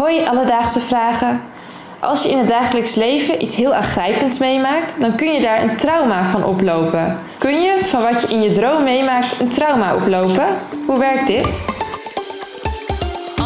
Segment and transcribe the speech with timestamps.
[0.00, 1.40] Hoi alledaagse vragen.
[1.98, 5.76] Als je in het dagelijks leven iets heel aangrijpends meemaakt, dan kun je daar een
[5.76, 7.18] trauma van oplopen.
[7.38, 10.46] Kun je van wat je in je droom meemaakt een trauma oplopen?
[10.86, 11.48] Hoe werkt dit?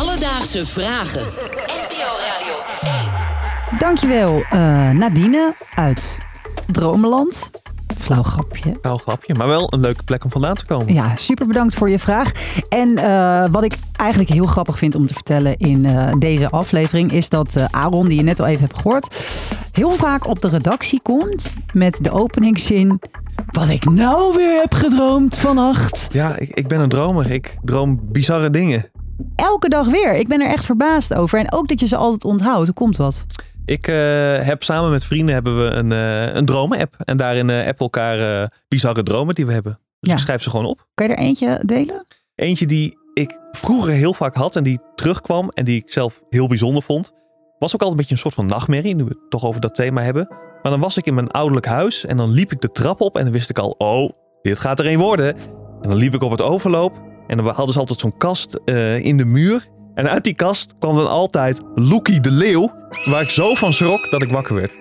[0.01, 1.23] Alledaagse vragen.
[1.67, 2.55] NPO Radio
[3.79, 6.19] Dankjewel, uh, Nadine uit
[6.67, 7.51] Dromeland.
[7.99, 8.79] Flauw grapje.
[8.81, 10.95] Flauw grapje, maar wel een leuke plek om vandaan te komen.
[10.95, 12.33] Ja, super bedankt voor je vraag.
[12.69, 17.13] En uh, wat ik eigenlijk heel grappig vind om te vertellen in uh, deze aflevering...
[17.13, 19.25] is dat uh, Aaron, die je net al even hebt gehoord...
[19.73, 23.01] heel vaak op de redactie komt met de openingszin...
[23.47, 26.09] Wat ik nou weer heb gedroomd vannacht.
[26.13, 27.31] Ja, ik, ik ben een dromer.
[27.31, 28.91] Ik droom bizarre dingen.
[29.37, 30.15] Elke dag weer.
[30.15, 31.39] Ik ben er echt verbaasd over.
[31.39, 32.65] En ook dat je ze altijd onthoudt.
[32.65, 33.27] Hoe komt dat?
[33.65, 33.95] Ik uh,
[34.43, 36.95] heb samen met vrienden hebben we een, uh, een dromen-app.
[36.99, 39.79] En daarin uh, appen elkaar bizarre dromen die we hebben.
[40.01, 40.15] Dus ja.
[40.15, 40.87] ik schrijf ze gewoon op.
[40.95, 42.05] Kan je er eentje delen?
[42.35, 46.47] Eentje die ik vroeger heel vaak had en die terugkwam en die ik zelf heel
[46.47, 47.13] bijzonder vond.
[47.59, 49.75] Was ook altijd een beetje een soort van nachtmerrie, nu we het toch over dat
[49.75, 50.29] thema hebben.
[50.63, 53.17] Maar dan was ik in mijn ouderlijk huis en dan liep ik de trap op
[53.17, 54.11] en dan wist ik al, oh,
[54.43, 55.37] dit gaat er een worden.
[55.81, 58.61] En dan liep ik op het overloop en dan hadden ze altijd zo'n kast
[58.99, 59.69] in de muur.
[59.95, 62.73] En uit die kast kwam dan altijd Loekie de Leeuw,
[63.05, 64.79] waar ik zo van schrok dat ik wakker werd.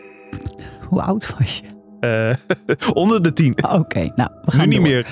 [0.89, 1.73] Hoe oud was je?
[2.03, 3.55] Uh, onder de tien.
[3.63, 4.83] Oké, okay, nou, we gaan nu door.
[4.83, 5.07] niet meer.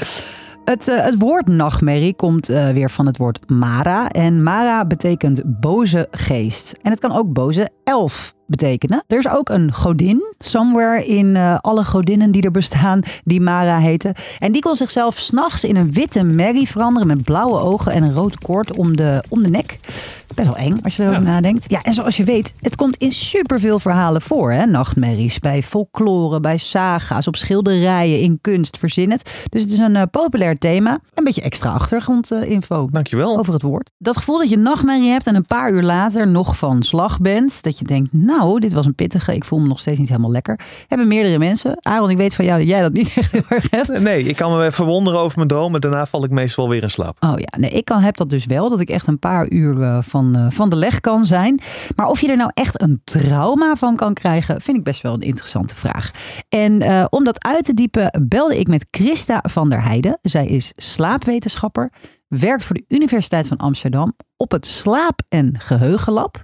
[0.72, 4.10] Het, uh, het, woord nachtmerrie komt uh, weer van het woord Mara.
[4.10, 6.74] En Mara betekent boze geest.
[6.82, 9.04] En het kan ook boze elf betekenen.
[9.08, 13.78] Er is ook een godin, somewhere in uh, alle godinnen die er bestaan, die Mara
[13.78, 14.16] heette.
[14.40, 18.14] En die kon zichzelf s'nachts in een witte merrie veranderen met blauwe ogen en een
[18.14, 19.80] rood koord om de, om de nek.
[20.36, 21.30] Best wel eng als je erover ja.
[21.30, 21.66] nadenkt.
[21.68, 24.66] Ja, en zoals je weet, het komt in superveel verhalen voor, hè?
[24.66, 25.40] nachtmerries.
[25.40, 29.46] Bij folklore, bij saga's, op schilderijen, in kunst, verzin het.
[29.50, 31.00] Dus het is een uh, populair thema.
[31.14, 33.38] Een beetje extra achtergrondinfo Dankjewel.
[33.38, 33.92] over het woord.
[33.98, 37.64] Dat gevoel dat je nachtmerrie hebt en een paar uur later nog van slag bent.
[37.64, 39.36] Dat je denkt, nou, dit was een pittige.
[39.36, 40.60] Ik voel me nog steeds niet helemaal lekker.
[40.88, 41.78] Hebben meerdere mensen.
[41.80, 44.02] Aaron, ik weet van jou dat jij dat niet echt heel erg hebt.
[44.02, 45.82] Nee, ik kan me verwonderen over mijn dromen.
[45.82, 47.18] Daarna val ik meestal weer in slaap.
[47.20, 48.70] Oh ja, nee, ik kan, heb dat dus wel.
[48.70, 51.60] Dat ik echt een paar uur uh, van, uh, van de leg kan zijn.
[51.96, 55.14] Maar of je er nou echt een trauma van kan krijgen, vind ik best wel
[55.14, 56.12] een interessante vraag.
[56.50, 60.20] En uh, om dat uit te diepen, belde ik met Christa van der Heijden.
[60.22, 61.92] Zij is slaapwetenschapper,
[62.28, 66.44] werkt voor de Universiteit van Amsterdam op het Slaap- en Geheugenlab.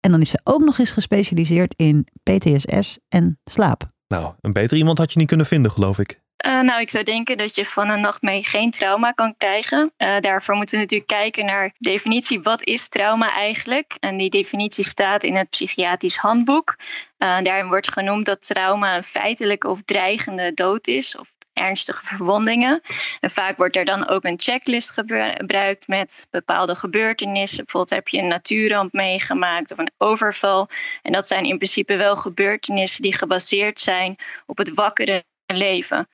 [0.00, 3.92] En dan is ze ook nog eens gespecialiseerd in PTSS en slaap.
[4.08, 6.22] Nou, een beter iemand had je niet kunnen vinden, geloof ik.
[6.46, 9.92] Uh, nou, ik zou denken dat je van een nachtmerrie geen trauma kan krijgen.
[9.98, 12.42] Uh, daarvoor moeten we natuurlijk kijken naar de definitie.
[12.42, 13.96] Wat is trauma eigenlijk?
[14.00, 16.76] En die definitie staat in het psychiatrisch handboek.
[17.18, 21.16] Uh, daarin wordt genoemd dat trauma een feitelijke of dreigende dood is.
[21.16, 22.80] Of ernstige verwondingen.
[23.20, 27.64] En vaak wordt er dan ook een checklist gebruikt met bepaalde gebeurtenissen.
[27.64, 30.68] Bijvoorbeeld heb je een natuurramp meegemaakt of een overval.
[31.02, 34.16] En dat zijn in principe wel gebeurtenissen die gebaseerd zijn
[34.46, 36.08] op het wakkere leven.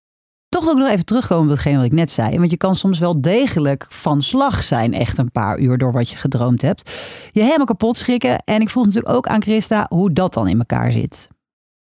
[0.51, 2.39] Toch ook nog even terugkomen op hetgeen wat ik net zei.
[2.39, 6.11] Want je kan soms wel degelijk van slag zijn, echt een paar uur door wat
[6.11, 6.91] je gedroomd hebt.
[7.33, 8.43] Je helemaal kapot schrikken.
[8.45, 11.29] En ik vroeg natuurlijk ook aan Christa hoe dat dan in elkaar zit.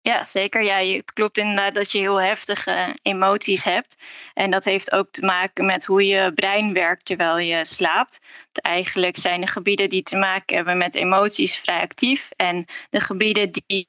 [0.00, 0.62] Ja, zeker.
[0.62, 3.96] Ja, het klopt inderdaad dat je heel heftige emoties hebt.
[4.34, 8.20] En dat heeft ook te maken met hoe je brein werkt terwijl je slaapt.
[8.52, 12.30] Eigenlijk zijn de gebieden die te maken hebben met emoties vrij actief.
[12.36, 13.88] En de gebieden die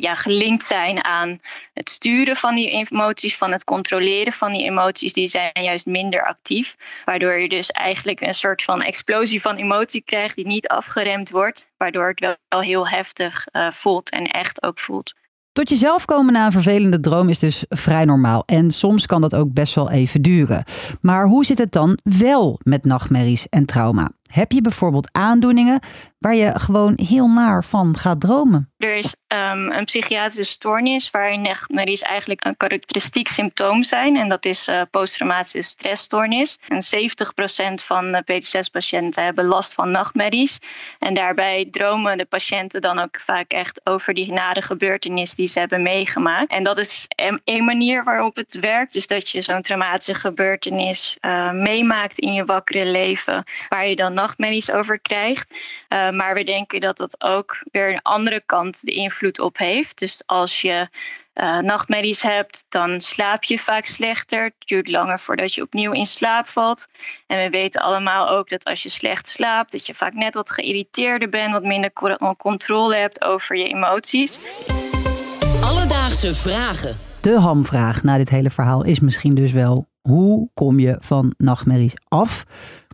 [0.00, 1.40] ja, gelinkt zijn aan
[1.74, 6.24] het sturen van die emoties, van het controleren van die emoties, die zijn juist minder
[6.24, 6.76] actief.
[7.04, 11.70] Waardoor je dus eigenlijk een soort van explosie van emotie krijgt die niet afgeremd wordt.
[11.76, 15.12] Waardoor het wel heel heftig uh, voelt en echt ook voelt.
[15.52, 18.42] Tot jezelf komen na een vervelende droom is dus vrij normaal.
[18.46, 20.64] En soms kan dat ook best wel even duren.
[21.00, 24.10] Maar hoe zit het dan wel met nachtmerries en trauma?
[24.30, 25.80] Heb je bijvoorbeeld aandoeningen
[26.18, 28.72] waar je gewoon heel naar van gaat dromen?
[28.76, 34.16] Er is um, een psychiatrische stoornis waarin nachtmerries eigenlijk een karakteristiek symptoom zijn.
[34.16, 36.58] En dat is uh, posttraumatische stressstoornis.
[36.68, 40.58] En 70% van de PTSS-patiënten hebben last van nachtmerries.
[40.98, 45.58] En daarbij dromen de patiënten dan ook vaak echt over die nare gebeurtenis die ze
[45.58, 46.50] hebben meegemaakt.
[46.50, 47.06] En dat is
[47.44, 48.92] een manier waarop het werkt.
[48.92, 54.14] Dus dat je zo'n traumatische gebeurtenis uh, meemaakt in je wakkere leven, waar je dan
[54.20, 55.54] nachtmerries over krijgt.
[55.88, 59.98] Uh, maar we denken dat dat ook weer een andere kant de invloed op heeft.
[59.98, 60.88] Dus als je
[61.34, 64.44] uh, nachtmerries hebt, dan slaap je vaak slechter.
[64.44, 66.88] Het duurt langer voordat je opnieuw in slaap valt.
[67.26, 70.50] En we weten allemaal ook dat als je slecht slaapt, dat je vaak net wat
[70.50, 71.92] geïrriteerder bent, wat minder
[72.36, 74.38] controle hebt over je emoties.
[75.62, 76.98] Alledaagse vragen.
[77.20, 81.94] De hamvraag na dit hele verhaal is misschien dus wel: hoe kom je van nachtmerries
[82.08, 82.44] af?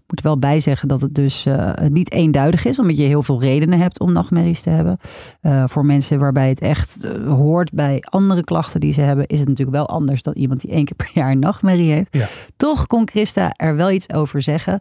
[0.07, 3.41] Moet wel bij zeggen dat het dus uh, niet eenduidig is, omdat je heel veel
[3.41, 4.99] redenen hebt om nachtmerries te hebben.
[5.43, 9.39] Uh, voor mensen waarbij het echt uh, hoort bij andere klachten die ze hebben, is
[9.39, 12.09] het natuurlijk wel anders dan iemand die één keer per jaar een nachtmerrie heeft.
[12.11, 12.27] Ja.
[12.57, 14.81] Toch kon Christa er wel iets over zeggen.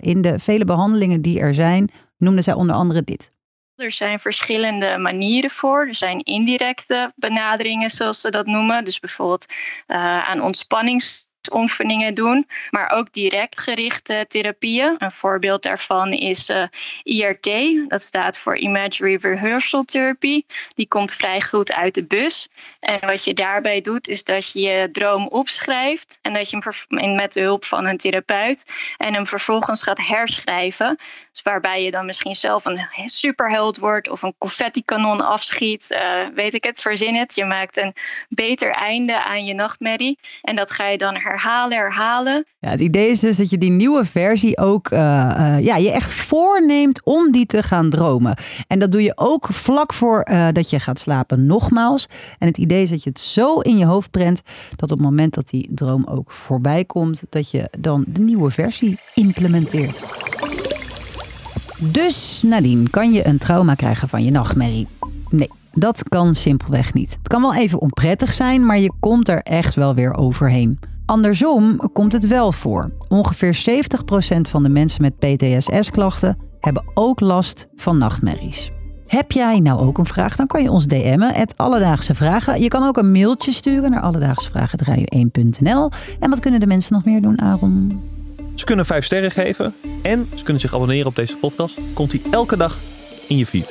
[0.00, 3.32] in de vele behandelingen die er zijn, noemde zij onder andere dit.
[3.76, 5.86] Er zijn verschillende manieren voor.
[5.86, 8.84] Er zijn indirecte benaderingen, zoals ze dat noemen.
[8.84, 9.46] Dus bijvoorbeeld
[9.86, 14.94] uh, aan ontspannings oefeningen doen, maar ook direct gerichte therapieën.
[14.98, 16.64] Een voorbeeld daarvan is uh,
[17.02, 17.50] IRT,
[17.88, 20.42] dat staat voor Imagery Rehearsal Therapy.
[20.74, 22.48] Die komt vrij goed uit de bus.
[22.80, 27.14] En wat je daarbij doet, is dat je je droom opschrijft en dat je hem
[27.14, 28.66] met de hulp van een therapeut
[28.96, 30.98] en hem vervolgens gaat herschrijven.
[31.32, 36.54] Dus waarbij je dan misschien zelf een superheld wordt of een confetti-kanon afschiet, uh, weet
[36.54, 37.34] ik het, verzin het.
[37.34, 37.94] Je maakt een
[38.28, 42.46] beter einde aan je nachtmerrie en dat ga je dan herhalen herhalen, herhalen.
[42.58, 45.90] Ja, het idee is dus dat je die nieuwe versie ook uh, uh, ja, je
[45.90, 48.36] echt voorneemt om die te gaan dromen.
[48.66, 52.06] En dat doe je ook vlak voor uh, dat je gaat slapen nogmaals.
[52.38, 54.42] En het idee is dat je het zo in je hoofd prent
[54.76, 58.50] dat op het moment dat die droom ook voorbij komt, dat je dan de nieuwe
[58.50, 60.04] versie implementeert.
[61.78, 64.86] Dus Nadine, kan je een trauma krijgen van je nachtmerrie?
[65.30, 65.48] Nee.
[65.74, 67.10] Dat kan simpelweg niet.
[67.18, 70.78] Het kan wel even onprettig zijn, maar je komt er echt wel weer overheen.
[71.12, 72.90] Andersom komt het wel voor.
[73.08, 73.80] Ongeveer
[74.36, 78.70] 70% van de mensen met PTSS-klachten hebben ook last van nachtmerries.
[79.06, 80.36] Heb jij nou ook een vraag?
[80.36, 82.60] Dan kan je ons DM'en, het Alledaagse Vragen.
[82.60, 85.90] Je kan ook een mailtje sturen naar alledaagsevragen.radio1.nl.
[86.20, 88.02] En wat kunnen de mensen nog meer doen, Aaron?
[88.54, 91.78] Ze kunnen vijf sterren geven en ze kunnen zich abonneren op deze podcast.
[91.92, 92.78] Komt die elke dag
[93.28, 93.66] in je feed.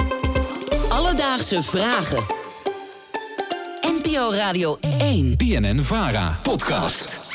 [0.90, 2.24] Alledaagse Vragen.
[3.82, 5.38] NPO Radio 1.
[5.38, 6.38] BNN Vara.
[6.42, 7.31] Podcast.